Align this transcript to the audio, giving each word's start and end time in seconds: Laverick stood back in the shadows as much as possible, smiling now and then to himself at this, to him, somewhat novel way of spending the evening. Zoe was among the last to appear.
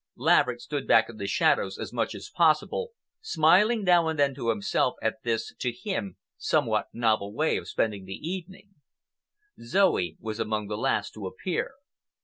Laverick 0.15 0.59
stood 0.61 0.87
back 0.87 1.09
in 1.09 1.17
the 1.17 1.27
shadows 1.27 1.77
as 1.77 1.93
much 1.93 2.15
as 2.15 2.27
possible, 2.33 2.93
smiling 3.21 3.83
now 3.83 4.07
and 4.07 4.17
then 4.17 4.33
to 4.33 4.49
himself 4.49 4.95
at 4.99 5.21
this, 5.21 5.53
to 5.59 5.71
him, 5.71 6.17
somewhat 6.39 6.87
novel 6.91 7.35
way 7.35 7.55
of 7.57 7.67
spending 7.67 8.05
the 8.05 8.13
evening. 8.27 8.71
Zoe 9.63 10.17
was 10.19 10.39
among 10.39 10.69
the 10.69 10.75
last 10.75 11.13
to 11.13 11.27
appear. 11.27 11.75